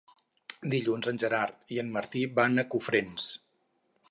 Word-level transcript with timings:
Dilluns 0.73 1.11
en 1.11 1.21
Gerard 1.25 1.75
i 1.75 1.79
en 1.83 1.93
Martí 1.99 2.25
van 2.41 2.63
a 2.63 2.67
Cofrents. 2.75 3.31